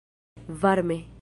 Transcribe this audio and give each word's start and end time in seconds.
varme 0.47 1.05